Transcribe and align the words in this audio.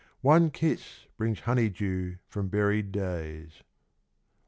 One 0.21 0.49
kiss 0.49 1.05
brings 1.15 1.41
honcy 1.41 1.71
dcw 1.71 2.17
from 2.25 2.47
buried 2.47 2.91
days. 2.91 3.61